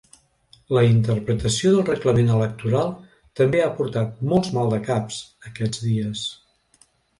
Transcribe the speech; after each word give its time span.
La 0.77 0.81
interpretació 0.85 1.73
del 1.75 1.83
reglament 1.89 2.31
electoral 2.37 2.89
també 3.41 3.63
ha 3.65 3.69
portat 3.81 4.25
molts 4.33 4.51
maldecaps, 4.59 5.23
aquests 5.53 5.85
dies. 5.87 6.27